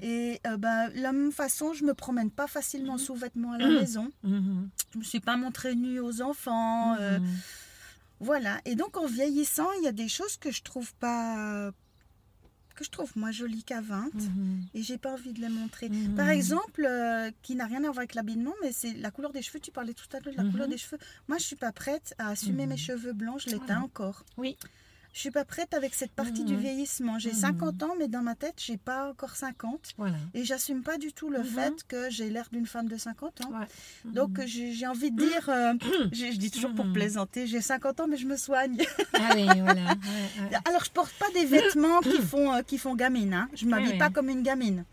[0.00, 3.58] Et euh, bah, de la même façon, je me promène pas facilement sous vêtements à
[3.58, 3.74] la Mhm.
[3.74, 4.10] maison.
[4.22, 4.68] Mhm.
[4.94, 6.94] Je me suis pas montrée nue aux enfants.
[7.00, 7.36] euh, Mhm.
[8.20, 8.60] voilà.
[8.64, 11.70] Et donc, en vieillissant, il y a des choses que je trouve pas
[12.76, 14.60] que je trouve moins jolies qu'à 20 Mhm.
[14.74, 15.88] et j'ai pas envie de les montrer.
[15.88, 16.14] Mhm.
[16.14, 19.42] Par exemple, euh, qui n'a rien à voir avec l'habillement, mais c'est la couleur des
[19.42, 19.58] cheveux.
[19.58, 20.52] Tu parlais tout à l'heure de la Mhm.
[20.52, 20.98] couleur des cheveux.
[21.28, 22.68] Moi, je suis pas prête à assumer Mhm.
[22.70, 23.40] mes cheveux blancs.
[23.44, 24.24] Je les teins encore.
[24.36, 24.56] Oui.
[25.16, 26.60] Je suis pas prête avec cette partie du Mhm.
[26.60, 27.18] vieillissement.
[27.18, 27.36] J'ai Mhm.
[27.38, 29.94] 50 ans, mais dans ma tête, j'ai pas encore 50.
[29.96, 30.16] Voilà.
[30.34, 31.44] Et j'assume pas du tout le Mhm.
[31.46, 33.48] fait que j'ai l'air d'une femme de 50 ans.
[33.58, 33.66] Ouais.
[34.12, 35.72] Donc, j'ai envie de dire, euh,
[36.12, 38.76] je, dis toujours pour plaisanter, j'ai 50 ans, mais je me soigne.
[39.14, 39.56] Ah oui, voilà.
[39.56, 39.70] Ouais,
[40.50, 40.58] ouais.
[40.66, 43.32] Alors, je porte pas des vêtements qui font, euh, qui font gamine.
[43.32, 43.48] Hein.
[43.54, 43.98] Je m'habille oui.
[43.98, 44.84] pas comme une gamine.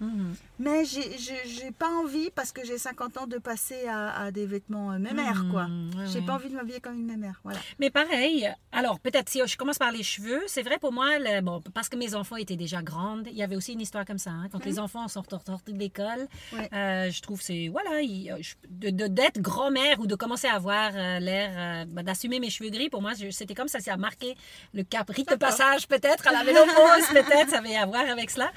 [0.60, 4.92] Mais j'ai- pas envie, parce que j'ai 50 ans, de passer à, à des vêtements
[4.92, 5.68] euh, mémères, quoi.
[5.68, 7.40] Mhm, ouais, J'ai pas envie de m'habiller comme une mémère.
[7.44, 7.60] Voilà.
[7.80, 11.42] Mais pareil, alors peut-être si je commence par les cheveux, c'est vrai pour moi, le-
[11.42, 14.18] bon, parce que mes enfants étaient déjà grandes, il y avait aussi une histoire comme
[14.20, 14.30] ça.
[14.32, 14.48] hein.
[14.52, 16.70] Quand les enfants sont sortis de l'école, Ouais.
[16.74, 20.54] euh, je trouve c'est voilà, il- euh, je- de d'être grand-mère ou de commencer à
[20.56, 23.94] avoir euh, l'air euh, bah, d'assumer mes cheveux gris, pour moi, c'était comme ça, ça
[23.94, 24.36] a marqué
[24.74, 28.30] le cap, rite de passage peut-être, à la ménopause peut-être, ça avait à voir avec
[28.30, 28.52] cela.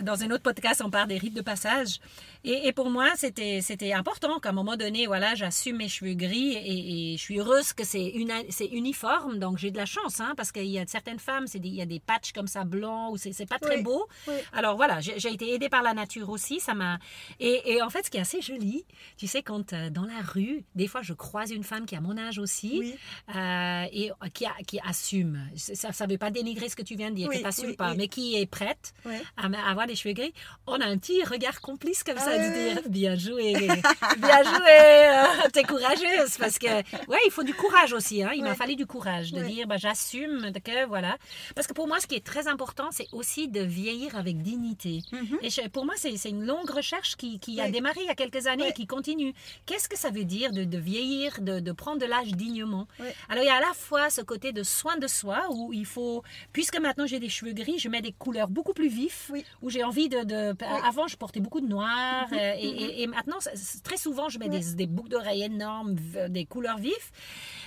[0.00, 2.00] Dans un autre podcast, on parle des rites de passage.
[2.44, 6.14] Et, et pour moi, c'était c'était important qu'à un moment donné, voilà, j'assume mes cheveux
[6.14, 9.38] gris et, et je suis heureuse que c'est una- c'est uniforme.
[9.38, 11.74] Donc j'ai de la chance, hein, parce qu'il y a certaines femmes, c'est des- il
[11.74, 14.06] y a des patchs comme ça blancs ou c'est c'est pas très Oui, beau.
[14.28, 14.34] oui.
[14.52, 16.98] Alors voilà, j'ai j'ai été aidée par la nature aussi, ça m'a.
[17.40, 18.84] Et, et en fait, ce qui est assez joli,
[19.16, 22.00] tu sais, quand euh, dans la rue, des fois, je croise une femme qui a
[22.00, 22.94] mon âge aussi Oui.
[23.34, 25.48] euh, et euh, qui, a- qui assume.
[25.56, 28.08] Ça ne veut pas dénigrer ce que tu viens de dire, qui t'assume pas, mais
[28.08, 28.92] qui est prête
[29.36, 30.32] à à avoir des cheveux gris.
[30.66, 33.52] On a un petit regard complice comme ça, Ah de dire bien joué,
[34.18, 36.36] bien joué, euh, t'es courageuse.
[36.38, 36.66] Parce que,
[37.08, 38.22] ouais, il faut du courage aussi.
[38.22, 38.32] Hein.
[38.34, 39.48] Il m'a fallu du courage de Ouais.
[39.48, 41.16] dire bah, j'assume que voilà.
[41.54, 45.02] Parce que pour moi, ce qui est très important, c'est aussi de vieillir avec dignité.
[45.12, 45.38] Mhm.
[45.42, 48.14] Et je- pour moi, c'est une longue recherche qui, qui a démarré il y a
[48.14, 49.32] quelques années et qui continue.
[49.66, 52.86] Qu'est-ce que ça veut dire de, de vieillir, de, de prendre de l'âge dignement?
[53.28, 55.86] Alors, il y a à la fois ce côté de soin de soi où il
[55.86, 59.44] faut, puisque maintenant j'ai des cheveux gris, je mets des couleurs beaucoup plus vives, Oui.
[59.62, 62.38] où j'ai envie de, de- Avant, je portais beaucoup de noir Mhm.
[62.38, 63.38] euh, et, et- et maintenant,
[63.82, 65.94] très souvent, je mets des, des boucles d'oreilles énormes,
[66.28, 67.10] des couleurs vives,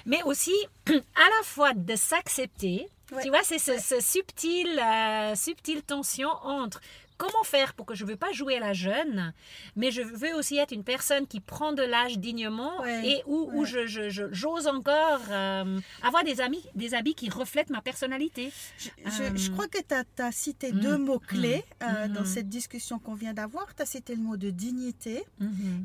[0.06, 0.54] mais aussi
[0.88, 2.88] à la fois de s'accepter.
[3.14, 3.24] Ouais.
[3.24, 6.82] Tu vois, c'est ce, ce subtil, euh, subtile tension entre
[7.18, 9.34] comment faire pour que je ne veux pas jouer à la jeune,
[9.76, 13.50] mais je veux aussi être une personne qui prend de l'âge dignement Ouais, et où,
[13.54, 13.66] où ouais.
[13.66, 18.52] je, je- je- j'ose encore euh, avoir des, amis, des habits qui reflètent ma personnalité.
[18.78, 22.26] Je, Euh, je crois que tu as, cité mm, deux mots-clés euh, mm, dans mm.
[22.26, 23.74] cette discussion qu'on vient d'avoir.
[23.76, 25.24] Tu as cité le mot de dignité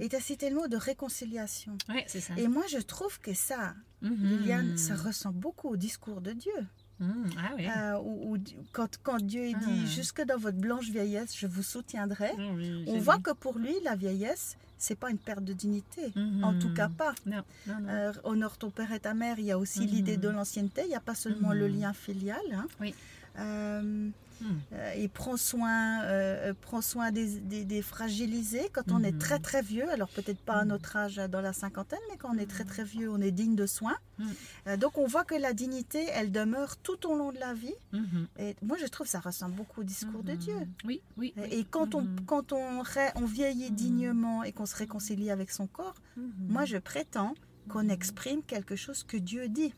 [0.00, 1.76] et tu as cité le mot de réconciliation.
[1.88, 2.34] Oui, c'est ça.
[2.36, 4.16] Et moi, je trouve que ça, Mhm.
[4.28, 6.52] Liliane, ça ressemble beaucoup au discours de Dieu.
[7.02, 7.30] Mhm.
[7.36, 7.66] Ah oui.
[7.76, 8.38] Euh, où- où-
[8.72, 9.86] quand, quand Dieu dit Ah.
[9.86, 12.30] Jusque dans votre blanche vieillesse, je vous soutiendrai.
[12.38, 16.12] Ah oui, On voit que pour lui, la vieillesse, c'est pas une perte de dignité.
[16.16, 16.44] Mhm.
[16.44, 17.14] En tout cas, pas.
[17.26, 17.88] Non, non, non.
[17.88, 19.86] Euh, honore ton père et ta mère, il y a aussi Mhm.
[19.86, 22.40] l'idée de l'ancienneté, il n'y a pas seulement le lien filial.
[22.54, 22.66] hein.
[22.80, 22.94] Oui.
[23.38, 24.08] Euh.
[24.72, 29.12] Euh, et prend soin, euh, euh, prend soin des, des- des fragilisés quand on est
[29.12, 29.18] Mhm.
[29.18, 30.68] très très vieux, alors peut-être pas à Mhm.
[30.70, 33.54] notre âge dans la cinquantaine, mais quand on est très très vieux, on est digne
[33.56, 33.96] de soins.
[34.66, 37.74] Euh, donc on voit que la dignité, elle demeure tout au long de la vie.
[38.38, 40.32] Et moi je trouve que ça ressemble beaucoup au discours de.
[40.34, 40.54] Dieu.
[40.84, 41.34] Oui, oui.
[41.36, 41.42] oui.
[41.50, 42.82] Et quand on, quand on,
[43.26, 45.94] vieillit dignement et qu'on se réconcilie avec son corps,
[46.48, 47.34] moi je prétends
[47.68, 49.72] qu'on exprime quelque chose que Dieu dit.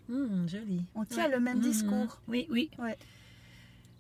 [0.47, 0.85] Joli.
[0.95, 1.31] On tient Ouais.
[1.33, 2.21] le même discours.
[2.29, 2.71] Oui, oui.
[2.79, 2.97] Ouais.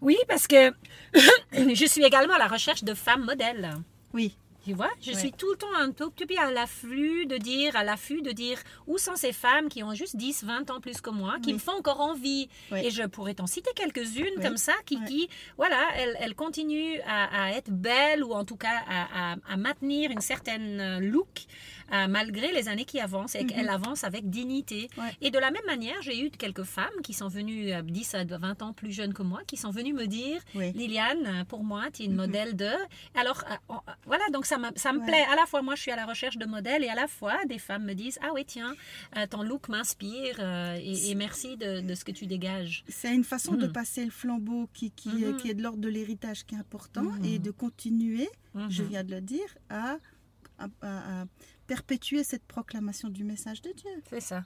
[0.04, 0.72] Oui, parce que
[1.52, 3.70] je suis également à la recherche de femmes modèles.
[4.12, 4.36] Oui.
[4.66, 6.08] Tu vois, je suis tout le temps un peu
[6.40, 10.16] à l'afflux de dire, à l'affût de dire où sont ces femmes qui ont juste
[10.16, 11.52] 10, 20 ans plus que moi, qui Oui.
[11.54, 12.48] me font encore envie.
[12.72, 12.80] Oui.
[12.82, 17.44] Et je pourrais t'en citer quelques-unes comme ça qui, qui voilà, elles, elles continuent à,
[17.44, 21.42] à être belles ou en tout cas à, à- à maintenir une certaine euh, look
[21.92, 23.46] euh, malgré les années qui avancent et Mhm.
[23.50, 24.88] qu'elles avancent avec dignité.
[24.96, 25.12] Ouais.
[25.20, 28.24] Et de la même manière, j'ai eu quelques femmes qui sont venues euh, 10 à
[28.24, 30.72] 20 ans plus jeunes que moi, qui sont venues me dire Oui.
[30.72, 32.16] Liliane, euh, pour moi, tu es une Mhm.
[32.18, 32.70] modèle de.
[33.14, 33.74] Alors, euh,
[34.06, 35.06] voilà, donc ça, ça me Ouais.
[35.06, 35.24] plaît.
[35.30, 37.36] À la fois, moi, je suis à la recherche de modèles et à la fois,
[37.46, 38.74] des femmes me disent Ah oui, tiens,
[39.30, 40.40] ton look m'inspire
[40.78, 42.84] et, et merci de, de ce que tu dégages.
[42.88, 43.72] C'est une façon de Mhm.
[43.72, 45.24] passer le flambeau qui, qui, Mhm.
[45.24, 47.24] euh, qui est de l'ordre de l'héritage qui est important Mhm.
[47.24, 48.28] et de continuer,
[48.68, 48.88] je Mhm.
[48.88, 49.96] viens de le dire, à,
[50.58, 51.24] à- à- à
[51.66, 53.90] perpétuer cette proclamation du message de Dieu.
[54.10, 54.44] C'est ça.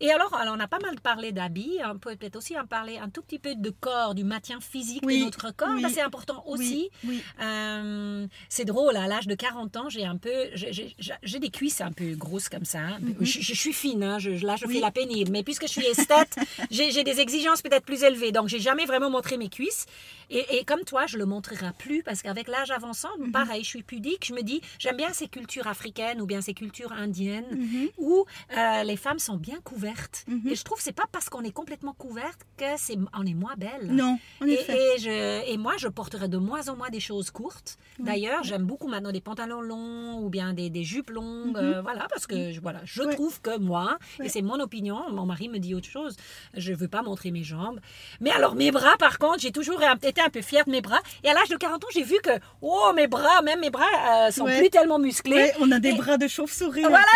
[0.00, 2.96] Et alors, alors, on a pas mal parlé d'habits, on peut peut-être aussi en parler
[2.96, 5.68] un tout petit peu de corps, du maintien physique Oui, de notre corps.
[5.74, 5.84] oui.
[5.92, 6.88] C'est important aussi.
[7.04, 7.22] Oui.
[7.42, 10.94] Euh, c'est drôle, à l'âge de 40 ans, j'ai un peu, j'ai-
[11.40, 12.78] des cuisses un peu grosses comme ça.
[12.80, 12.98] hein.
[13.00, 13.16] Mhm.
[13.20, 15.86] je, je suis fine, hein, je, là je fais la pénible, mais puisque je suis
[15.86, 16.36] esthète,
[16.70, 19.86] j'ai des exigences peut-être plus élevées, donc j'ai jamais vraiment montré mes cuisses.
[20.32, 23.32] Et, et comme toi, je le montrerai plus parce qu'avec l'âge avançant, Mhm.
[23.32, 24.26] pareil, je suis pudique.
[24.26, 27.88] Je me dis, j'aime bien ces cultures africaines ou bien ces cultures indiennes Mhm.
[27.98, 28.24] où
[28.56, 30.24] euh, les femmes sont bien couvertes.
[30.28, 30.48] Mhm.
[30.48, 33.34] Et je trouve que c'est pas parce qu'on est complètement couverte que c'est on est
[33.34, 33.86] moins belle.
[33.90, 34.78] Non, en Et, effet.
[34.96, 37.76] et je, et moi, je porterai de moins en moins des choses courtes.
[37.98, 41.56] D'ailleurs, j'aime beaucoup maintenant des pantalons longs ou bien des, des jupes longues.
[41.56, 41.56] Mhm.
[41.56, 43.14] euh, voilà, parce que je, voilà, je Ouais.
[43.14, 44.26] trouve que moi, Ouais.
[44.26, 46.16] et c'est mon opinion, mon mari me dit autre chose,
[46.54, 47.80] je veux pas montrer mes jambes.
[48.20, 51.00] Mais alors, mes bras, par contre, j'ai toujours été un peu fière de mes bras.
[51.24, 52.30] Et à l'âge de 40 ans, j'ai vu que,
[52.62, 53.84] oh, mes bras, même mes bras,
[54.26, 54.58] euh, sont Ouais.
[54.58, 55.52] plus tellement musclés.
[55.60, 56.82] On a des Et- bras de chauve-souris.
[56.82, 57.06] Voilà.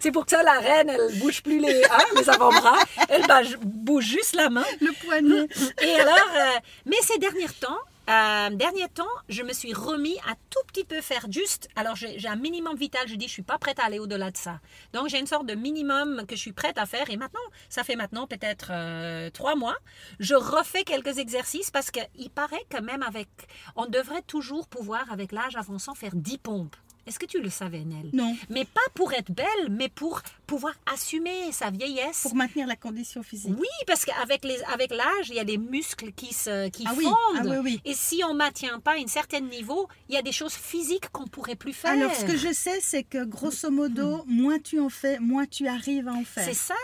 [0.00, 2.76] C'est pour que ça, la reine, elle bouge plus les, hein, les avant-bras.
[3.08, 3.24] Elle
[3.62, 4.64] bouge juste la main.
[4.80, 5.48] Le poignet.
[5.80, 10.34] Et alors, euh, mais ces derniers temps, euh, dernier temps, je me suis remis à
[10.50, 11.68] tout petit peu faire juste.
[11.76, 13.08] Alors, j'ai un minimum vital.
[13.08, 14.60] Je dis, je suis pas prête à aller au-delà de ça.
[14.92, 17.08] Donc, j'ai une sorte de minimum que je suis prête à faire.
[17.10, 19.76] Et maintenant, ça fait maintenant peut-être euh, trois mois.
[20.20, 23.28] Je refais quelques exercices parce qu'il paraît que même avec,
[23.76, 26.76] on devrait toujours pouvoir, avec l'âge avançant, faire 10 pompes.
[27.06, 28.08] Est-ce que tu le savais, Nel?
[28.12, 28.34] Non.
[28.48, 32.22] Mais pas pour être belle, mais pour pouvoir assumer sa vieillesse.
[32.22, 33.54] Pour maintenir la condition physique.
[33.58, 36.92] Oui, parce qu'avec les, avec l'âge, il y a des muscles qui se, qui Ah
[36.96, 37.14] oui, fondent.
[37.38, 37.80] ah oui, oui.
[37.84, 41.26] Et si on maintient pas un certain niveau, il y a des choses physiques qu'on
[41.26, 41.92] pourrait plus faire.
[41.92, 45.66] Alors, ce que je sais, c'est que grosso modo, moins tu en fais, moins tu
[45.68, 46.44] arrives à en faire.
[46.44, 46.74] C'est ça.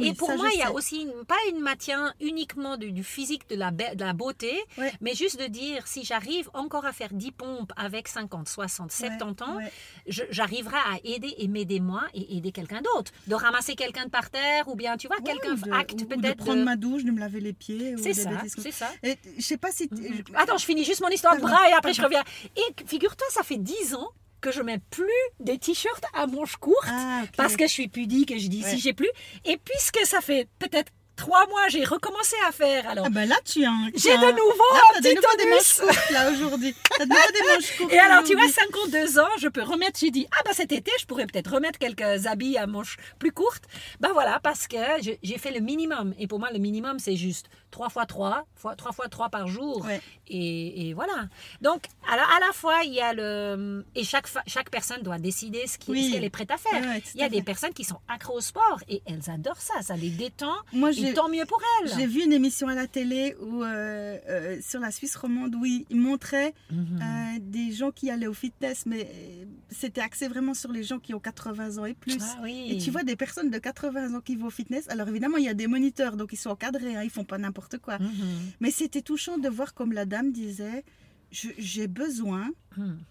[0.00, 0.72] Et pour ça, moi, il y a sais.
[0.72, 4.92] aussi une- pas une maintien uniquement du, du physique, de la, de la beauté, Ouais.
[5.00, 9.42] mais juste de dire si j'arrive encore à faire 10 pompes avec 50, 60, 70
[9.42, 9.70] ans, ouais.
[10.06, 13.07] j'arriverai à aider et m'aider moi et aider quelqu'un d'autre.
[13.26, 16.20] De ramasser quelqu'un de par terre ou bien, tu vois, Ouais, quelqu'un acte peut-être.
[16.38, 17.94] de prendre de- ma douche, de me laver les pieds.
[18.02, 18.90] C'est ça, c'est ça.
[19.02, 19.88] Et je sais pas si.
[19.90, 20.22] Mhm.
[20.28, 22.22] je- Attends, je finis juste mon histoire de bras et après je reviens.
[22.56, 25.08] Et figure-toi, ça fait 10 ans que je mets plus
[25.40, 28.70] des t-shirts à manches courtes Ah, parce que je suis pudique et je dis Ouais.
[28.70, 29.10] si j'ai plus.
[29.44, 32.88] Et puisque ça fait peut-être trois mois, j'ai recommencé à faire.
[32.88, 33.90] Alors, Ah ben là, tu as un.
[33.94, 36.74] J'ai de nouveau Là, un de petit nouveau des manches courtes là aujourd'hui.
[36.96, 37.92] T'as de nouveau des manches courtes.
[37.92, 38.90] et alors, tu vois, aujourd'hui.
[38.92, 39.98] 52 ans, je peux remettre.
[40.00, 43.32] J'ai dit, ah bah cet été, je pourrais peut-être remettre quelques habits à manches plus
[43.32, 43.64] courtes.
[44.00, 44.76] Ben voilà, parce que
[45.22, 46.14] j'ai fait le minimum.
[46.18, 49.48] Et pour moi, le minimum, c'est juste 3 fois 3, fois, 3 fois 3 par
[49.48, 49.84] jour.
[49.84, 50.00] Ouais.
[50.28, 51.28] Et, et voilà.
[51.60, 53.84] Donc, à la, à la fois, il y a le.
[53.94, 56.12] Et chaque, chaque personne doit décider ce Oui.
[56.12, 56.80] qu'elle est prête à faire.
[56.80, 59.28] Ouais, ouais, tout il y a des personnes qui sont accros au sport et elles
[59.30, 59.82] adorent ça.
[59.82, 60.54] Ça les détend.
[60.72, 61.92] Moi, Et tant mieux pour elles.
[61.96, 65.64] J'ai vu une émission à la télé où, euh, euh, sur la Suisse romande où
[65.64, 67.00] ils montraient Mhm.
[67.02, 69.08] euh, des gens qui allaient au fitness, mais
[69.70, 72.18] c'était axé vraiment sur les gens qui ont 80 ans et plus.
[72.20, 72.66] Ah oui.
[72.70, 74.88] Et tu vois des personnes de 80 ans qui vont au fitness.
[74.88, 77.38] Alors évidemment, il y a des moniteurs, donc ils sont encadrés, hein, ils font pas
[77.38, 77.98] n'importe quoi.
[77.98, 78.10] Mhm.
[78.60, 80.84] Mais c'était touchant de voir comme la dame disait,
[81.30, 82.50] j'ai besoin.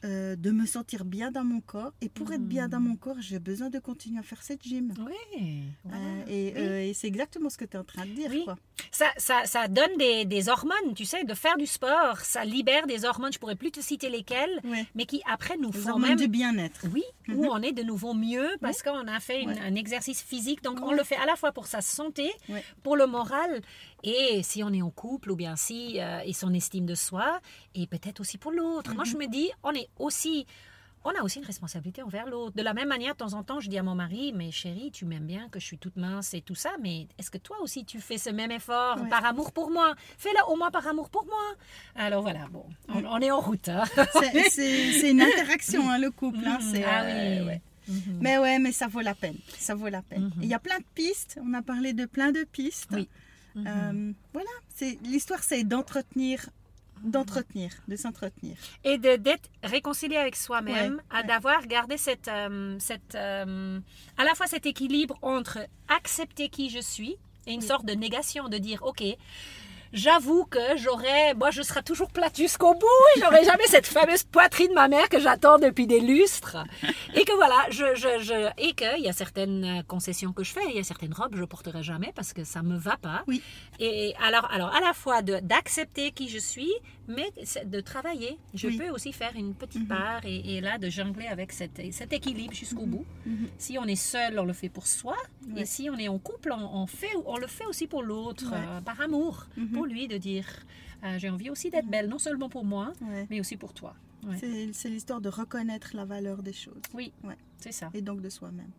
[0.06, 1.94] Euh, de me sentir bien dans mon corps.
[2.02, 4.94] Et pour être bien dans mon corps, j'ai besoin de continuer à faire cette gym.
[5.00, 5.64] Oui.
[5.84, 5.98] voilà.
[5.98, 6.62] Euh, et Oui.
[6.62, 8.30] euh, et c'est exactement ce que tu es en train de dire.
[8.32, 8.44] Oui.
[8.46, 8.58] Quoi.
[8.92, 12.20] Ça, ça, ça donne des, des hormones, tu sais, de faire du sport.
[12.20, 14.62] Ça libère des hormones, je pourrais plus te citer lesquelles,
[14.96, 16.18] mais qui après nous Les font hormones même...
[16.18, 16.86] du bien-être.
[16.94, 17.50] Oui, où Mhm.
[17.52, 20.64] on est de nouveau mieux parce qu'on a fait une- un exercice physique.
[20.64, 22.32] Donc, on le fait à la fois pour sa santé,
[22.84, 23.62] pour le moral,
[24.04, 27.42] et si on est en couple, ou bien si, euh, et son estime de soi,
[27.76, 28.94] et peut-être aussi pour l'autre.
[28.94, 29.10] Moi, Mhm.
[29.12, 30.46] je me dis, on est aussi...
[31.06, 32.54] On a aussi une responsabilité envers l'autre.
[32.58, 34.92] De la même manière, de temps en temps, je dis à mon mari, mais chérie,
[34.92, 37.56] tu m'aimes bien que je suis toute mince et tout ça, mais est-ce que toi
[37.62, 39.08] aussi tu fais ce même effort Ouais.
[39.08, 39.96] par amour pour moi?
[40.18, 41.54] Fais-le au moins par amour pour moi.
[41.96, 43.70] Alors voilà, bon, on, on est en route.
[43.70, 43.86] hein.
[44.52, 46.40] C'est- une interaction, hein, le couple.
[46.46, 46.74] hein, Mhm.
[46.74, 47.46] c'est, Ah euh, oui.
[47.46, 47.62] ouais.
[47.88, 48.18] Mhm.
[48.20, 49.38] Mais ouais, mais ça vaut la peine.
[49.58, 50.24] Ça vaut la peine.
[50.36, 50.44] Mhm.
[50.44, 51.40] Il y a plein de pistes.
[51.42, 52.90] On a parlé de plein de pistes.
[52.92, 53.08] Oui.
[53.66, 54.50] Euh, voilà.
[54.76, 56.50] C'est l'histoire, c'est d'entretenir,
[57.04, 58.56] d'entretenir, de s'entretenir.
[58.84, 61.28] et de d'être réconcilié avec soi-même, Ouais, à ouais.
[61.28, 63.80] d'avoir gardé cette, euh, cette euh,
[64.18, 68.50] à la fois cet équilibre entre accepter qui je suis et une sorte de négation,
[68.50, 69.04] de dire ok.
[69.94, 74.24] J'avoue que j'aurais, moi je serai toujours plate jusqu'au bout, et j'aurai jamais cette fameuse
[74.24, 76.58] poitrine de ma mère que j'attends depuis des lustres.
[77.16, 80.62] Et que voilà, je, je, je, et qu'il y a certaines concessions que je fais,
[80.70, 83.24] il y a certaines robes je porterai jamais parce que ça me va pas.
[83.28, 83.42] Oui.
[83.80, 86.72] Et alors, alors à la fois d'accepter qui je suis,
[87.08, 87.32] mais
[87.66, 88.38] de travailler.
[88.54, 88.78] Je Oui.
[88.78, 89.88] peux aussi faire une petite Mhm.
[89.88, 92.90] part et, et là de jongler avec cet, cet équilibre jusqu'au Mhm.
[92.92, 93.06] bout.
[93.26, 93.48] Mhm.
[93.58, 95.16] Si on est seul, on le fait pour soi.
[95.56, 98.52] Et si on est en couple, on, on fait, on le fait aussi pour l'autre,
[98.52, 98.58] Ouais.
[98.58, 100.46] euh, par amour, pour lui de dire
[101.04, 103.28] euh, j'ai envie aussi d'être belle, non seulement pour moi, Ouais.
[103.30, 103.94] mais aussi pour toi.
[104.26, 104.36] Ouais.
[104.74, 107.12] C'est- l'histoire de reconnaître la valeur des choses Oui,
[107.60, 107.92] c'est ça.
[107.94, 108.72] et donc de soi-même.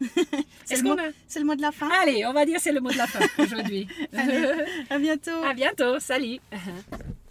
[0.66, 1.08] C'est le, a...
[1.38, 1.88] le mot de la fin?
[2.02, 3.88] Allez, on va dire c'est le mot de la fin aujourd'hui.
[4.90, 5.42] À bientôt.
[5.44, 6.38] à bientôt, salut.